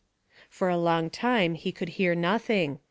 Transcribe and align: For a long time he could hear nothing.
For 0.49 0.67
a 0.67 0.79
long 0.79 1.11
time 1.11 1.53
he 1.53 1.71
could 1.71 1.89
hear 1.89 2.15
nothing. 2.15 2.79